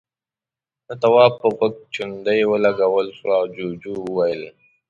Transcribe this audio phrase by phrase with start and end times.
[0.87, 4.43] د تواب په غوږ چونډۍ ولګول شوه، جُوجُو وويل: